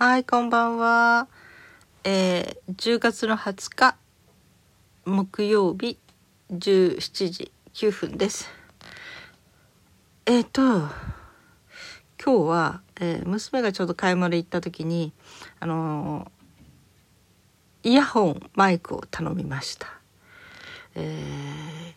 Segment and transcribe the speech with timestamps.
[0.00, 1.26] はい、こんばんは。
[2.04, 3.96] えー、10月の20日、
[5.04, 5.98] 木曜日、
[6.52, 8.48] 17時9分です。
[10.24, 10.88] えっ、ー、と、今
[12.24, 15.12] 日は、えー、娘がちょうど買い物行った時に、
[15.58, 16.30] あの、
[17.82, 19.88] イヤホン、マイクを頼みました。
[20.94, 21.96] え、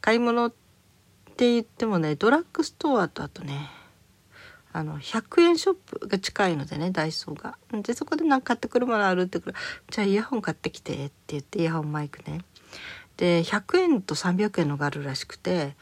[0.00, 0.50] 買い物っ
[1.36, 3.70] て言ってもね、ドラッグストアとあとね、
[4.72, 7.56] あの100円ショップが近いのでねダイソーが。
[7.82, 9.54] でそこで何か買ってくるものあるってくる
[9.90, 12.40] じゃあイヤホン買ってきてって言ってイヤホンマイクね。
[13.16, 15.76] で100円と300円のがあるらしくて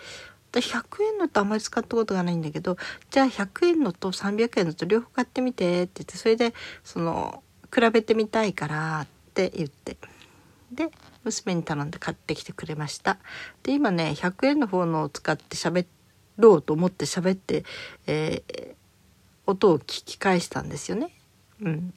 [0.51, 2.77] 私100円のってあんまり使ったことがないんだけど
[3.11, 7.43] じゃあ100円のと300円のと両方買ってみてって言ってそれでその
[7.73, 9.99] 比べてみたいからって言って
[10.73, 10.91] で
[11.25, 13.19] 娘に頼んで買ってきてくれました
[13.63, 15.87] で今ね100円の方のを使って喋
[16.39, 17.65] ろうと思って喋って、
[18.07, 18.75] えー、
[19.49, 21.11] 音を聞き返したんですよね。
[21.63, 21.95] うん。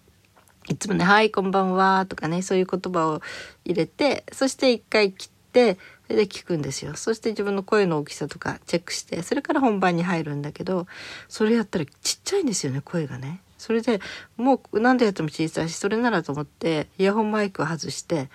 [0.69, 3.21] いつもね、はい、こんばんは、とかね、そういう言葉を
[3.65, 6.95] 入れて、そして一回切って、それで聞くんですよ。
[6.95, 10.87] そして自分の声の大きさとかチェックして、それから本番に入るんだけど、
[11.27, 13.41] それやったらちっちゃいんですよね、声がね。
[13.57, 13.99] それで
[14.37, 18.29] もう何でやっても小さいし、それならと思って、イヤホンマイクを外して、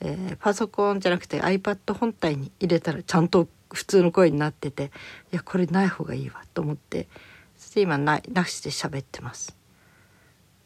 [0.00, 4.92] えー、パソコンじゃなくて iPad 本体に入れたらちゃんと普通の声になってて、
[5.32, 7.08] いや、これない方がいいわと思って、
[7.70, 9.56] して今ななしで喋ってます。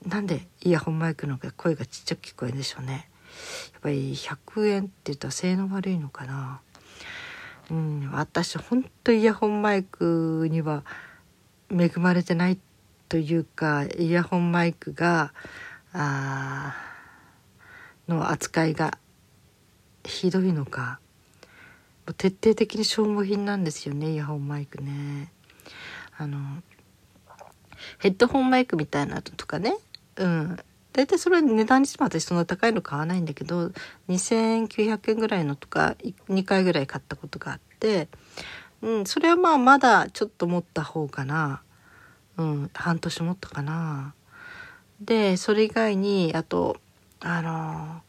[0.06, 3.10] なんでイヤホンマイクの方が声がちっちゃく聞こえるんでしょうね。
[3.72, 6.60] やっぱり100円って言ったら性能悪いのかな。
[7.70, 10.82] うん、私ほんとイヤホンマイクには
[11.70, 12.58] 恵まれてない
[13.10, 15.34] というか、イヤホンマイクが、
[15.92, 16.74] あ
[18.08, 18.98] の扱いが
[20.04, 21.00] ひどいのか。
[22.16, 25.30] 徹底的に消耗品なんですよねイヤホンマイクね。
[26.16, 26.38] あの
[27.98, 29.76] ヘッドホンマイクみたいなのとかね。
[30.16, 30.58] うん。
[30.92, 33.72] 大体それ値段にしても私そんな高いの買わないんだけど
[34.08, 35.96] 2900円ぐらいのとか
[36.28, 38.06] 2回ぐらい買ったことがあって、
[38.80, 41.62] うん、それはまあまだちょっと持った方かな、
[42.36, 44.14] うん、半年持ったかな。
[45.00, 46.76] でそれ以外にあと
[47.20, 48.02] あの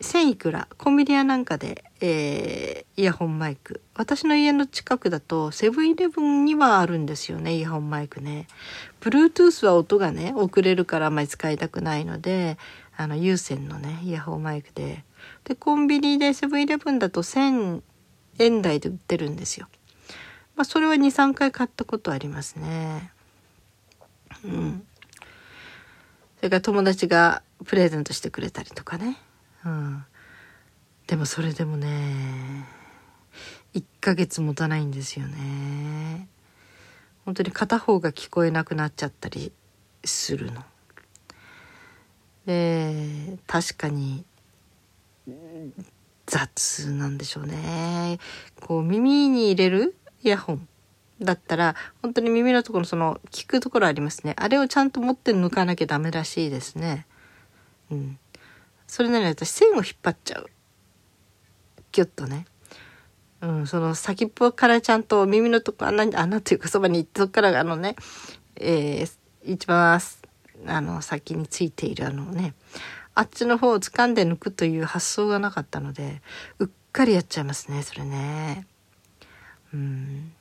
[0.00, 3.80] 1000いくらコンビニやなんかで、えー、イヤホンマイク。
[3.94, 8.46] 私の家の近くだとセブンイレブンにはあるんですよねイヤホンマイクね。
[9.00, 12.56] Bluetooth は音がね遅れるからあんまり使いたくないので
[12.96, 15.04] あの有線のねイヤホンマイクで。
[15.44, 17.82] でコンビニでセブンイレブンだと1000
[18.38, 19.66] 円台で売ってるんですよ。
[20.54, 23.12] まあそれは23回買ったことありますね。
[24.44, 24.82] うん。
[26.38, 29.16] それから友達がプレゼントしてくれたりとかね。
[29.64, 30.04] うん、
[31.08, 32.66] でもそれでもね
[33.74, 36.28] 1ヶ月持たないんですよね。
[37.24, 39.52] 本当に片方が聞こえなくなっちゃったり
[40.04, 40.62] するの。
[42.46, 44.24] で確かに
[46.26, 48.18] 雑なんでしょうね。
[48.60, 50.68] こう耳に入れるイヤホン
[51.20, 54.34] だったら本当に耳のところその聞くところありますね。
[54.36, 57.06] あれをちゃんと持って抜かなきゃダメらしいですね。
[57.90, 58.18] うん。
[58.86, 60.50] それなのに私線を引っ張っちゃう。
[61.98, 62.46] ギュッとね。
[63.40, 67.96] うん、その先っぽからちゃんと耳のとこ穴、穴というかそばに行ってそこからあのね、
[68.56, 69.10] えー、
[69.44, 70.00] 一番
[70.66, 72.54] あの先についているあのね、
[73.14, 76.22] あっちの方を掴んで抜くという発想がなかったので、
[76.58, 78.66] うっかりやっちゃいますね、それね。
[79.72, 80.32] うん。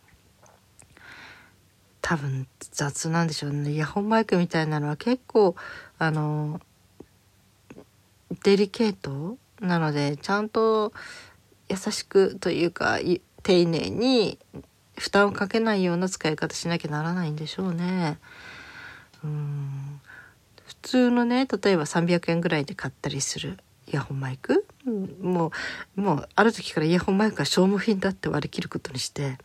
[2.02, 3.72] 多分雑なんでしょうね。
[3.72, 5.56] イヤホンマイクみたいなのは結構、
[6.00, 6.62] あの、
[8.44, 10.94] デリケートなのでちゃんと
[11.70, 13.00] 優しくというか
[13.44, 14.40] 丁寧に
[14.98, 18.18] 負担をかけないような使い方しなきゃならないんでしょうね。
[19.24, 20.02] うん
[20.66, 23.58] 普通のね例えば300円ぐらいで買ったりする
[23.88, 25.52] イヤホンマイク、うん、も
[25.98, 29.38] うもうある時からイヤホンマイクは消耗品だって割り切ることにして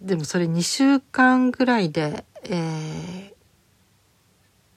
[0.00, 3.32] でもそれ2週間ぐらいで、えー、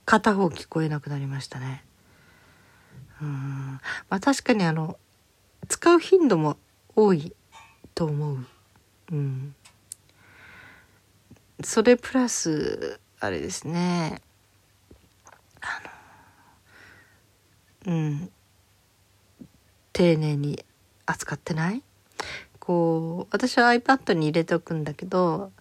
[0.05, 1.83] 片方聞こえなくなりましたね。
[3.21, 4.97] うんまあ確かにあの
[5.67, 6.57] 使う頻度も
[6.95, 7.33] 多い
[7.93, 8.45] と思う。
[9.11, 9.55] うん。
[11.63, 14.21] それプラスあれですね。
[15.61, 15.81] あ
[17.85, 18.31] のうん
[19.93, 20.63] 丁寧に
[21.05, 21.81] 扱ってない？
[22.59, 25.51] こう私は iPad に入れておくんだけど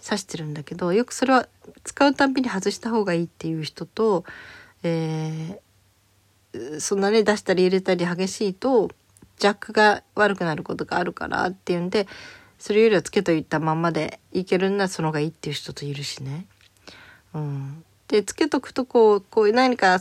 [0.00, 1.48] 挿してるんだけどよくそれは
[1.82, 4.24] 使うたんびに外した方がいいっていう人と、
[4.82, 8.90] えー、そんなね出したり入れたり激しいと
[9.42, 12.06] ジャックが悪くなることがあるからっていうんで
[12.60, 16.46] それよりはつけといたままでいけるんならその方がいいっていう人といるしね。
[17.34, 19.98] うん、でつけとくとこうこう何か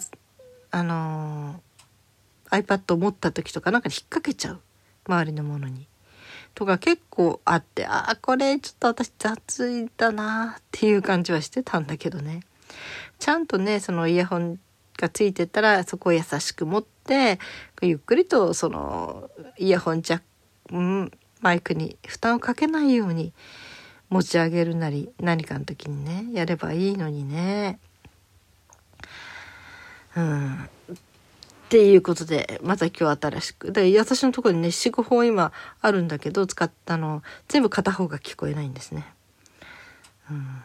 [0.69, 4.61] あのー、iPad を持った時とかなんか引っ掛けちゃう
[5.07, 5.87] 周りのものに。
[6.53, 12.41] とか結構あってああこれちょっと私雑いだなっていう感じはしてたんだけどね
[13.17, 14.59] ちゃんとねそのイヤホン
[14.97, 16.91] がついてたらそこを優しく持って
[17.81, 21.11] ゆっくりとそのイヤホンジャック、うん、
[21.41, 23.33] マイクに負担をかけないように
[24.09, 27.79] 持ち上げるなり何かの時にねやればいいのにね。
[30.15, 30.57] うん、っ
[31.69, 39.05] ていうことでまた今日新しくで私のところにね45本今あるんだけど使ったの全部片方が聞こえないんですね。
[40.29, 40.63] うん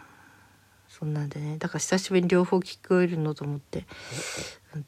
[0.89, 3.85] そんなんでねだから久しぶりに両方聞こえるのと思って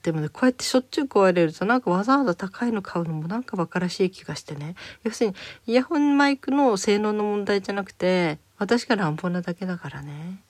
[0.02, 4.74] でもねこうやってしょっちゅう壊れるとなんかわざわざ高いの買うのもなんかバカらしい気がしてね。
[5.04, 5.36] 要するに
[5.66, 10.42] イヤホンマイクの性能の問題じゃなくて私が乱暴なだけだからね。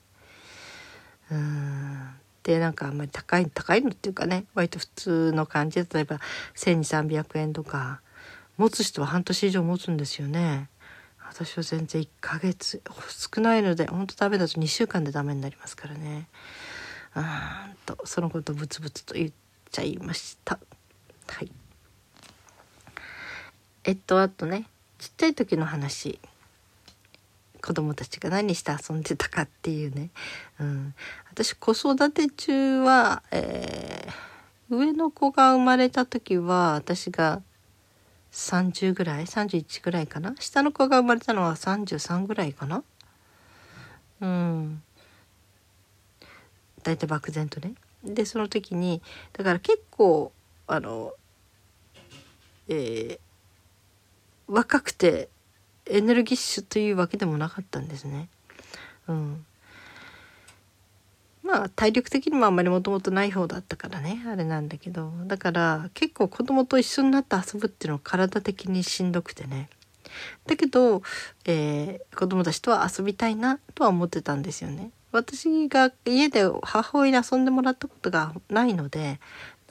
[1.31, 2.09] うん。
[2.43, 6.19] でなんかあんまり高い高いのっていうかね割と普通の感じで例えば
[6.57, 8.01] 1,200300円とか
[8.57, 10.69] 持つ人は半年以上持つんですよね。
[11.31, 12.81] 私は全然1ヶ月
[13.35, 16.27] 少ないのでほんとダメだと2週間でダメになりますからね。
[17.17, 17.25] うん
[17.87, 19.31] とそのことブツブツと言っ
[19.71, 20.59] ちゃいました。
[21.29, 21.51] はい。
[23.85, 24.67] えっとあとね
[24.99, 26.19] ちっちゃい時の話。
[27.61, 30.11] 子供たちが何して遊んでたかっていうね、
[30.61, 30.95] うん、
[31.31, 37.43] 私子育て中は、えー、上の子が生まれた時は私が
[38.33, 40.35] 30ぐらい31ぐらいかな。
[40.39, 42.85] 下の子が生まれたのは33ぐらいかな。
[44.21, 44.83] うん。
[46.83, 49.03] 大体漠然とねでその時に
[49.33, 50.33] だから結構
[50.67, 51.13] あの
[52.69, 53.19] えー、
[54.47, 55.31] 若くて
[55.87, 58.29] エネルギッシュというわけでもなかったんですね。
[59.09, 59.47] うん、
[61.43, 69.71] まあ体力的にもあんまりもともとない方だったからねあれなんだけどだから結構子供と一緒になって遊ぶっていうのは体的にしんどくてね
[70.47, 71.03] だけど、
[71.47, 74.91] えー、子供たちとは遊びたいなとは思ってたんですよね。
[75.13, 79.21] 私が家で母親に遊んでもらったことがないので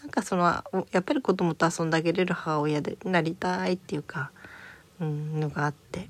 [0.01, 0.45] なんかその
[0.92, 4.31] やっぱり子供と遊んであげれる母親でなりたいっていうか、
[5.00, 6.10] うん、のがあって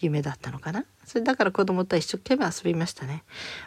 [0.00, 0.84] 夢だったのかな。
[1.04, 3.24] それだから子供と一生懸命遊びましたね。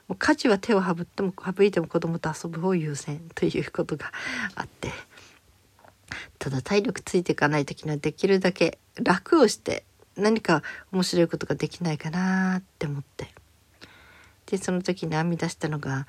[0.07, 4.11] もう家事は手を省っても省いても子供と遊ぶ方を優先ということが
[4.55, 4.91] あって。
[6.39, 9.83] ただ体力ついていかない時にはできるだけ楽をして
[10.15, 13.33] 何か面白いことができないかなって思って
[14.45, 16.07] でその時に編み出したのが、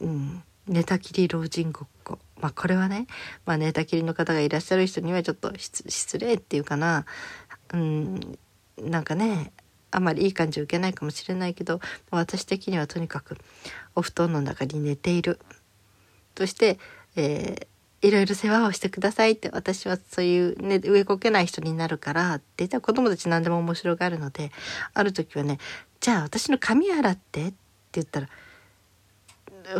[0.00, 2.18] うん、寝たきり老人ごっこ。
[2.40, 3.06] まあこれはね、
[3.46, 7.04] まあ、寝たきりの方がいらっしゃる人にはちょっと失礼っていうかな、
[7.72, 8.38] うん、
[8.80, 9.52] なんかね
[9.90, 11.80] あまりいい感じを受けないかもしれないけど
[12.10, 13.38] 私的にはとにかく
[13.96, 15.40] お布団の中に寝ている。
[16.34, 16.78] として、
[17.16, 24.52] えー、いろいろ世話をしてくださいって私はそういう、ね、上こけない人になるからって言ったら子供たち何でも面白がるので
[24.94, 25.58] ある時はね
[26.08, 27.54] 「じゃあ私の髪洗って」って
[27.92, 28.28] 言ったら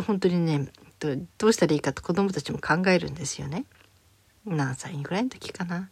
[0.03, 0.71] 本当にね
[1.39, 3.65] どうしたらいいかと子供たちも考えるんですよね。
[4.45, 5.89] 何歳ぐらいの時かな。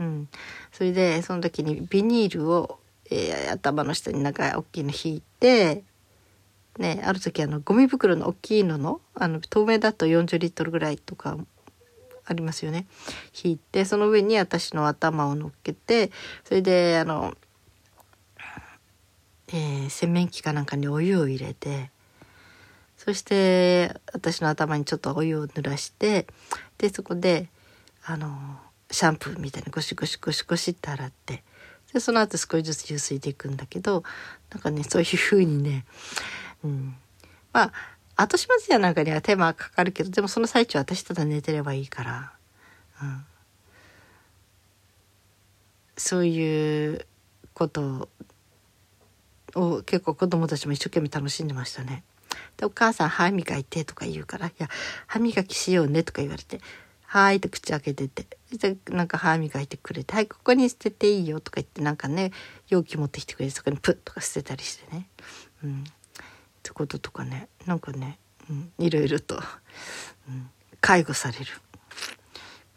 [0.00, 0.28] うん、
[0.72, 2.80] それでその時にビニールを、
[3.12, 5.84] えー、頭の下に長い大きいの引いて、
[6.80, 11.38] ね、ある時あのゴミ袋の大きいののあの透明だと40リットルぐらいとか
[12.24, 12.88] ありますよね
[13.40, 16.10] 引いてその上に私の頭を乗っけて
[16.42, 17.36] それであの、
[19.48, 21.90] えー、洗面器かなんかにお湯を入れて
[22.96, 26.26] そして私の頭にちょっとお湯を濡らして
[26.78, 27.48] でそこで
[28.04, 28.30] あの
[28.90, 31.42] シャンプーみたいにゴシゴシゴシゴシって洗って
[31.92, 34.02] でその後少しずつ流水でいくんだけど
[34.52, 35.84] なんかねそういう風にね、
[36.64, 36.96] うん、
[37.52, 37.72] ま
[38.16, 42.32] あ後始末やなんかには手間かかるけどでもその最中私ただ寝てればいいから、
[43.02, 43.24] うん、
[45.96, 47.06] そういう
[47.52, 48.08] ことを
[49.84, 52.04] 結構子供たちも一生懸命楽しんでましたね。
[52.56, 54.68] でお母さん歯磨いてとか言うから「いや
[55.06, 56.60] 歯磨きしようね」とか言われて
[57.02, 62.32] はいって口開けててでなんか歯磨いてくれて「はいここに捨てていいよ」とか言ってなんかね
[62.68, 65.08] 容器持ってきてくれてそこにプッとか捨てたりしてね。
[65.64, 65.84] うん、っ
[66.62, 68.18] てこととかねなんかね、
[68.50, 69.40] うん、いろいろと、
[70.28, 71.46] うん、介護される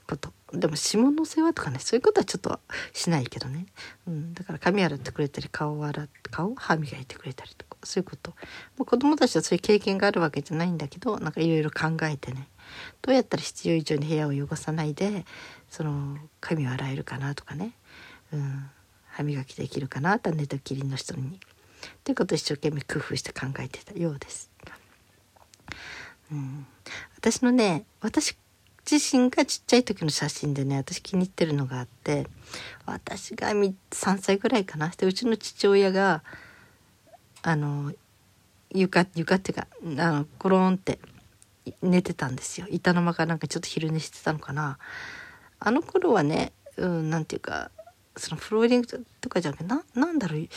[0.07, 2.59] ことでも指紋の世話とかねそういうことはちょっと
[2.93, 3.67] しないけどね、
[4.07, 6.55] うん、だから髪洗ってくれたり顔洗って顔？
[6.55, 7.69] 歯磨いてくれたりとか。
[7.83, 8.31] そういうこと。
[8.77, 12.47] もう子供たちはそういう経験があるわけじゃないんだけどなんかいろいろ考えてね。
[13.01, 15.25] どうやったら必要以上に部屋を汚さないで
[15.69, 17.71] その髪を洗えるかなとかね、
[18.33, 18.69] うん、
[19.07, 21.39] 歯磨きできるかなと寝たきりの人に。
[22.03, 24.51] ということを一生懸命工夫して考えてたようです。
[26.31, 26.67] うん、
[27.17, 28.35] 私のね私
[28.89, 32.25] 自身がちっちゃい時の写真でね私気に入ってるのがあって
[32.87, 33.73] 私が3
[34.17, 34.89] 歳ぐらいかな。
[34.89, 36.23] でうちの父親が
[37.43, 37.93] あの
[38.71, 39.67] 床床っていうか
[40.03, 40.99] あのゴロンって
[41.83, 42.67] 寝てたんですよ。
[42.69, 44.79] 板の間かなんかちょっと昼寝してたのかな。
[45.59, 47.69] あの頃はね、うん、なんていうか
[48.17, 50.47] そのフローリングとかじゃなくてななんだろう。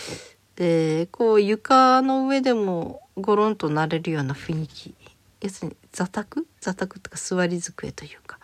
[0.57, 4.95] えー、こう床の上でもゴロンとなれるような雰囲気。
[5.41, 6.47] 要するに座卓？
[6.61, 8.39] 座卓とか座り机というか、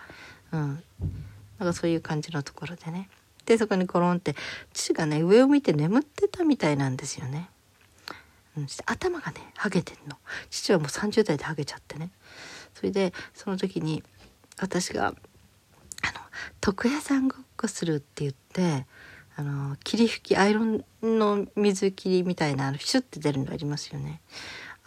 [0.53, 0.83] うん、
[1.59, 3.09] なんかそういう感じのところでね。
[3.47, 4.37] でそこにゴロンって
[4.75, 7.49] 父がね上を見て眠ってたみたいなんですよね。
[8.57, 10.17] うん、頭がねハゲてんの。
[10.51, 12.11] 父はもう30代でハゲちゃってね。
[12.75, 14.03] それでその時に
[14.61, 15.15] 私があの
[16.65, 18.87] 床屋さんごっこするって言って
[19.37, 24.21] あの霧吹きアイロンの水切りみたいなあのシュッて出るのありますよね。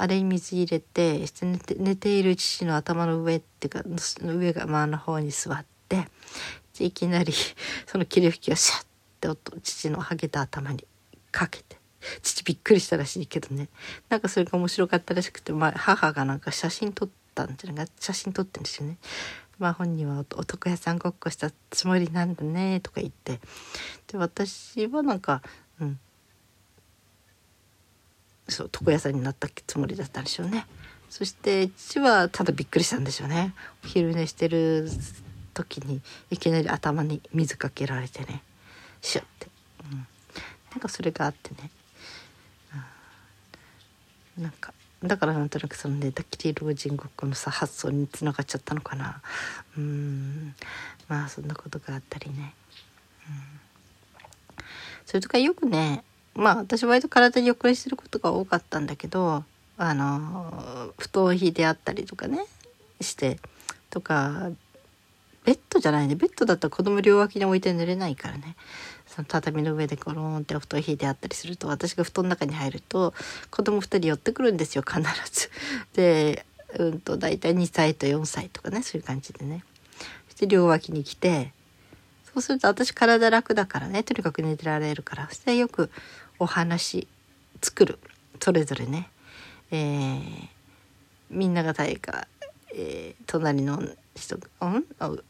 [0.02, 3.84] あれに水入れて寝て寝ている父の頭の上っていうか
[4.24, 6.08] 上が真の方に座って
[6.80, 7.32] いきなり
[7.86, 8.86] その霧吹きをシャッ
[9.20, 10.88] て音父のハゲた頭に
[11.32, 11.78] かけて
[12.24, 13.70] 父びっくりしたらしいけどね
[14.10, 18.98] なんかそれが面白かったらしくて、まあ、母がなんか写真撮ったんじゃないか写真撮ってるんですよね。
[19.60, 23.40] まあ本人は男屋さんごっこしたつもりなんだねとか言って
[24.08, 25.44] で私はなんか
[25.80, 26.00] うん
[28.52, 30.66] そう床屋さんになったつもりだったんでしょうね。
[31.10, 33.54] そして父はただびっくりしたんでしょうね。
[33.84, 34.90] お昼寝してる
[35.54, 38.42] 時にいきなり頭に水かけられてね。
[39.02, 39.48] シュッて、
[39.92, 40.08] うん、
[40.72, 41.72] なんかそれがあってね、
[44.38, 49.22] うん、なんかだからなんとなくその寝たきり老人ごっこのさ発想につながっちゃったのかな。
[49.76, 50.56] うん。
[51.08, 52.54] まあそんなことがあったりね、
[53.28, 54.64] うん、
[55.06, 56.04] それとかよくね
[56.36, 59.44] まあ私割と体に横にしてることが多かったんだけど
[59.78, 62.46] あの布団引いてあったりとかね
[63.02, 63.40] して
[63.90, 64.52] とか
[65.44, 68.56] ベッドじゃないねベッドだったら子供両脇に置いて寝れないからね
[69.08, 73.14] その畳の上でコロンって布団引いてあったりすると私が布団の中に入ると
[73.50, 75.50] 子供2人寄ってくるんですよ必ず。
[75.94, 76.46] で
[76.78, 79.64] うんと大体2歳と4歳とかねそういう感じでね。
[80.30, 81.52] して両脇に来て
[82.34, 85.90] そうすると私体楽だからねとにかく寝てられるからそしてよく
[86.42, 87.08] お話
[87.62, 88.00] 作る。
[88.40, 89.12] それぞれね、
[89.70, 90.22] えー、
[91.30, 92.28] みんなが誰か、
[92.74, 93.80] えー、隣の
[94.16, 94.40] 人ん？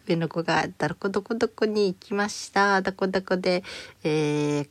[0.07, 2.81] 上の子が「どこどこどこに行きました。
[2.81, 3.61] どこどこで、
[4.05, 4.69] えー、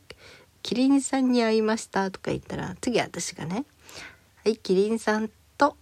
[0.63, 3.63] キリンさんに会いました」とか言ったら次私がね
[4.43, 5.29] 「はいキリンさん
[5.59, 5.77] と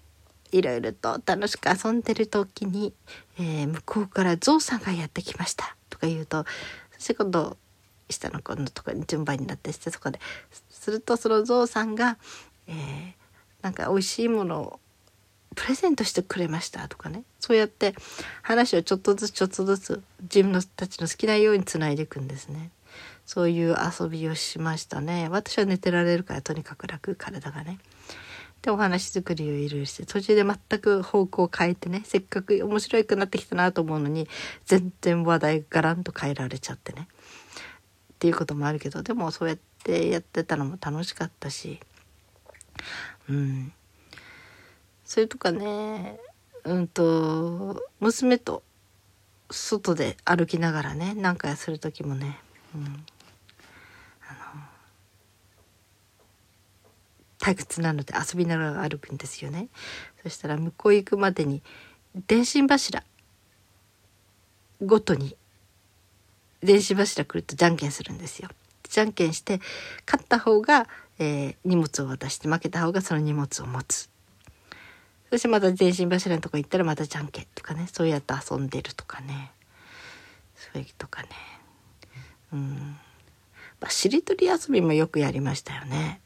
[0.51, 2.93] いろいろと楽しく遊んでる時に、
[3.37, 6.45] えー、向こうからゾウさんがやってきました」とか言うと
[6.97, 7.55] そして今度
[8.09, 10.19] 下の子のとこに順番になってしてそこで。
[10.69, 12.17] するとそのゾウさんが、
[12.67, 13.13] えー、
[13.61, 14.79] なんか美味しいものを
[15.55, 17.23] プレゼントしてくれましたとかね。
[17.39, 17.93] そうやって
[18.41, 22.71] 話をちょっとずつちょっとずつ自分のたちの好きなようにつないでいくんですね。
[23.25, 25.27] そういう遊びをしましたね。
[25.29, 27.79] 私は寝てられるからとにかく楽体がね。
[28.61, 34.27] でお話作りをいろいろして途中で全く方向を変えてねせっかく面白くなってきたなと思うのに
[34.65, 37.07] 全然話題ガランと変えられちゃってね。
[38.19, 41.79] っていうこともあるけどでもそうやってやってたのも楽しかったし
[43.29, 43.71] うん。
[45.05, 46.19] それとかね
[46.65, 48.61] うんと娘と
[49.49, 52.37] 外で歩きながらね何かする時もね、
[52.75, 52.87] うん、あ
[54.55, 54.61] の
[57.39, 59.69] 退屈なので遊びながら歩くんですよね。
[60.23, 61.63] そしたら向こう行くまでに
[62.27, 63.01] 電信柱
[64.85, 65.37] ごとに
[66.61, 68.49] 電信柱来るとじゃんけんするんですよ。
[68.83, 69.59] じゃんけんして
[70.05, 70.87] 勝った方が、
[71.19, 74.09] えー、荷物を渡して負けた方がその荷物を持つ。
[75.29, 77.87] そしてまた電信柱のとこ行ったらまたじゃんけんとかね。
[77.91, 79.51] そうやって遊んでるとかね。
[80.55, 81.29] そういうとかね。
[82.51, 82.97] うん。
[83.79, 86.19] まあしりとり遊びもよくやりましたよね。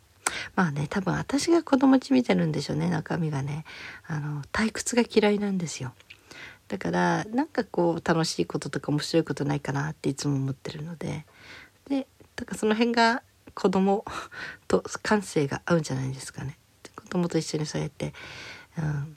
[0.56, 3.66] まあね多分私が子供ち見てるんでしょうね中身がね。
[4.08, 5.94] あの退屈が嫌いなんですよ。
[6.74, 11.24] だからなんかこう楽しいこととか面白いことないかなっていつも思ってるので。
[11.88, 13.22] でだからその辺が
[13.54, 14.04] 子供
[14.68, 16.58] と感性が合うんじゃないですかね。
[16.96, 18.12] 子供と一緒にそうやって
[18.80, 19.16] うん、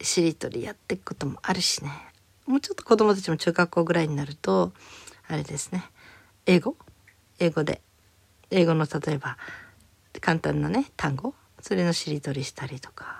[0.00, 1.90] しりとりやっていくこともあるしね。
[2.46, 4.72] もうちょっと子供たちも中学校ぐらいになると
[5.26, 5.82] あれですね。
[6.46, 6.76] 英語？
[7.40, 7.80] 英語で。
[8.52, 9.36] 英語の例えば
[10.20, 11.34] 簡単なね単語？
[11.60, 13.19] それのしりとりしたりとか、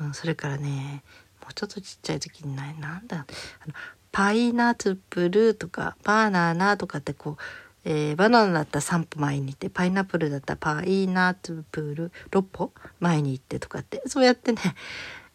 [0.00, 1.02] うん、それからね
[1.40, 3.74] もうちょっとちっちゃい時にななんだあの
[4.12, 7.36] パイナツプルとかバナナとかってこう
[7.82, 14.60] えー、バナナだったら3歩前に行ってパイナップルだったらパイナップル6歩前に行ってとかってそうやってね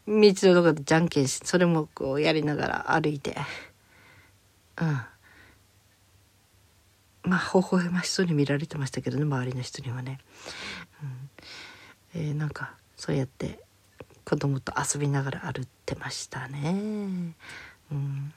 [0.08, 3.36] 道のとこでじゃんけんしてそれもこうやりながら歩いて
[4.80, 5.02] うん。
[7.24, 10.20] まあ微笑ましそうに見られてましたけどね周りの人にはね、
[12.14, 12.22] うん。
[12.22, 13.60] えー、なんかそうやって
[14.26, 17.36] 子供と遊びながら歩ってましたね。
[17.92, 18.34] うん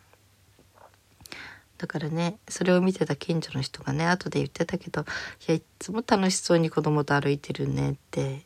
[1.78, 5.02] だからねそれを見てた近所の人がね後で言ってたけど
[5.46, 8.44] 「いやいつも楽しそうに子供と歩いてるね」って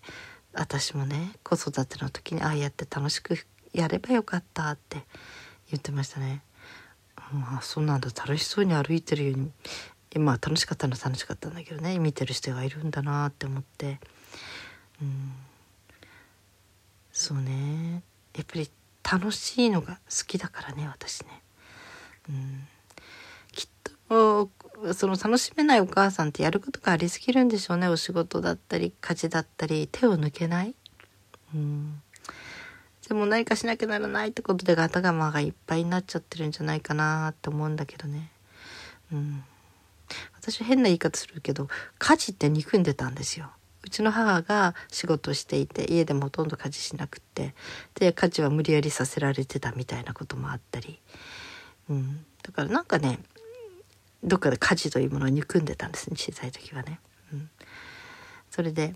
[0.52, 3.38] 私もね子育ての時にああやって楽しく
[3.72, 5.06] やればよかったって
[5.70, 6.42] 言ってましたね。
[7.32, 9.50] まあそうなんだ楽しそうに歩いてるように
[10.18, 13.98] まあ楽しかったのは楽しかったんだけどね見てる人がいるんだなって思って
[15.00, 15.32] うん
[17.22, 18.02] そうね
[18.34, 18.68] やっぱり
[19.04, 21.28] 楽しいのが好きだからね私ね。
[22.28, 22.66] うん
[23.52, 23.68] きっ
[24.08, 24.50] と
[24.94, 30.74] その楽しめないお母さんってやることがありすぎるんでしょうねお仕事だったり家事だったり手を抜けない。
[31.54, 32.02] うん
[33.06, 38.32] でも何かしなきゃならないってことでガタガマがいっぱいになっちゃってるんじゃないかなって思うんだけどね。
[39.12, 39.44] うん、
[40.40, 43.50] 私は変な言い方するけど家事って憎んでたんですよ。
[43.84, 47.54] うちの母が仕事していて家でもほとんど家事しなくって
[47.94, 51.00] で家事は無理やりさせられてたみたいなこともあったり、
[51.90, 53.18] うん、だからなんかね
[54.24, 57.00] どっかで家事というものを憎んでたんですね小さい時はね。
[57.32, 57.50] うん、
[58.50, 58.94] それで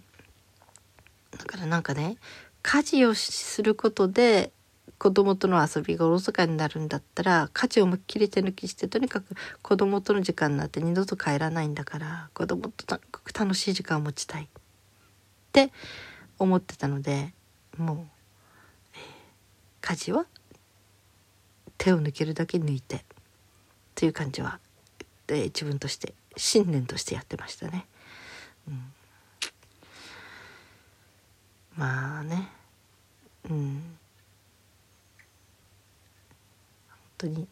[1.36, 2.16] だからなんかね
[2.62, 4.52] 家事をすることで
[4.98, 9.26] 子供との遊びがおろそかになるんだったら家事を思いっきり手抜きしてとにかく
[9.62, 13.00] 子供との時間になって二度と帰らないんだから子供とと
[13.38, 14.48] 楽しい時間を持ちたい。
[15.64, 15.72] って
[16.38, 17.32] 思ってたので
[17.78, 17.96] もう、
[18.94, 20.26] えー、家事は
[21.78, 23.06] 手を抜けるだけ抜いて
[23.94, 24.58] という感じは
[25.26, 27.86] で自分として信念としてやってましたね。
[28.68, 28.82] うん、
[31.76, 32.48] まあね。
[33.48, 33.82] うん。
[36.88, 37.48] 本当に。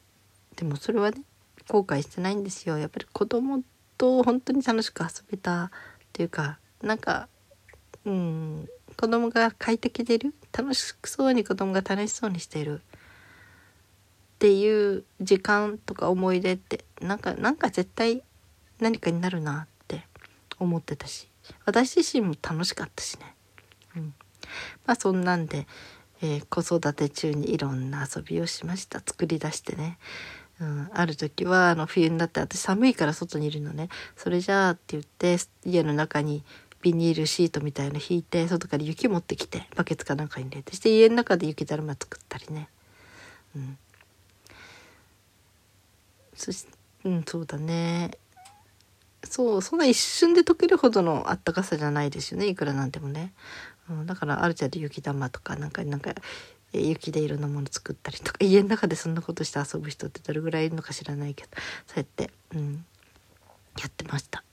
[0.57, 1.23] でもそれはね
[1.69, 2.77] 後悔してないんですよ。
[2.77, 3.63] やっぱり子供
[3.97, 5.71] と本当に楽しく遊べたっ
[6.13, 7.29] ていうかなんか
[8.07, 8.69] うん。
[8.97, 10.35] 子供が快適でいる？
[10.53, 12.81] 楽しそうに子供が楽しそうにしている？
[12.81, 12.81] っ
[14.39, 18.23] ていう時間とか思い出ってなんかなんか絶対
[18.81, 20.05] 何かになるなって
[20.59, 21.29] 思ってたし。
[21.67, 23.35] 私自身も楽しかったしね。
[23.97, 24.15] うん、
[24.87, 25.67] まあそんなんで、
[26.23, 29.01] えー、子育て中にいろんな遊びをしました。
[29.01, 29.99] 作り出してね。
[30.61, 33.89] うん、ある時はあの冬になって私寒いから外にいるのね。
[34.17, 35.37] それじゃあって言って
[35.67, 36.45] 家の中に
[36.85, 42.69] ビニールシートみたいの引いて外から雪持ってきてバケツかなんかに入れてして家の中で雪だるま作ったりね、
[43.57, 43.79] うん、
[46.35, 46.67] そし
[47.05, 48.11] うんそうだね。
[49.27, 53.33] そうそんな一瞬で溶けるほどのあったかさじゃないですよねいくらなんでもね、
[53.89, 56.15] うん、だからある程度雪玉とかなんかなんか
[56.75, 61.49] 雪でいろんなもの作ったりとか家の中でそんなことして遊ぶ人ってどれぐらいいるのか知らないけど
[61.87, 62.85] そうやって、うん、
[63.81, 64.45] やってました。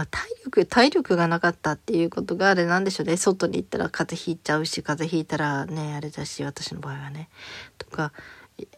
[0.00, 3.18] まあ、体力体力がなかったっていうことがあれなんでしょうね。
[3.18, 7.28] 外に行ったら風邪ひいちゃうし風邪ひいたらねあれだし私の場合はね。
[7.76, 8.12] とか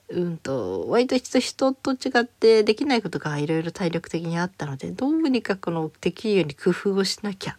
[0.08, 7.56] うんと割と人と違ってできないことがいろいろ体力的にあったのでどうにかこのできるように工夫をしなきゃ、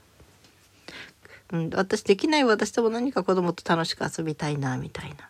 [1.54, 5.30] うん、私できない私とも何か子供と楽しく遊びたいなみたいな。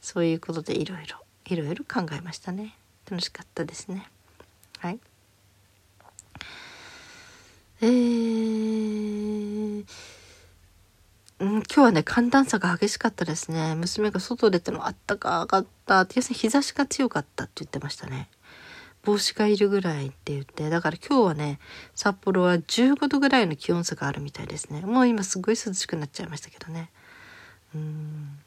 [0.00, 2.76] そういうことでいろいろいろいろ考えましたね。
[3.10, 4.06] 楽しかったですね。
[4.78, 4.98] はい。
[7.80, 9.84] えー
[11.40, 13.76] うん、今日はね、寒暖差が激しかったですね。
[13.76, 16.04] 娘が外出てもあったかかった。
[16.16, 18.28] 要するに日差しが強かったって言ってましたね。
[19.04, 20.68] 帽子がいるぐらいって言って。
[20.70, 21.60] だから今日はね、
[21.94, 24.80] 札幌は15度ぐらいの気温差があるみたいですね。
[24.80, 26.90] もう今すごい涼しくなっちゃいましたけどね。
[27.76, 28.38] うん。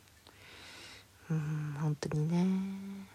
[1.30, 3.08] うん、本当にね。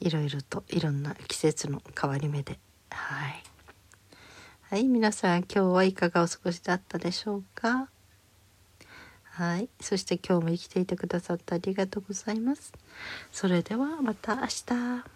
[0.00, 2.58] いろいろといろんな季節の変わり目で。
[2.94, 3.42] はい。
[4.70, 7.88] はい、皆さん今日はいかがお過ごしだったでしょうか？
[9.24, 12.72] はい、そして今日も生きていてくださってありがとうございます。
[13.32, 15.13] それではまた明日。